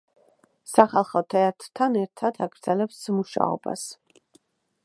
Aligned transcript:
სახალხო 0.69 1.21
თეატრთან 1.33 1.99
ერთად 2.05 2.41
აგრძელებდა 2.47 3.19
მუშაობას. 3.19 3.89